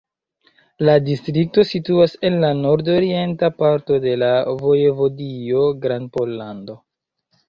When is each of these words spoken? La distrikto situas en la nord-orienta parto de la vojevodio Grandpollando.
La 0.87 0.93
distrikto 1.07 1.65
situas 1.71 2.15
en 2.29 2.37
la 2.43 2.49
nord-orienta 2.61 3.49
parto 3.59 3.97
de 4.05 4.13
la 4.21 4.31
vojevodio 4.63 5.61
Grandpollando. 5.85 6.79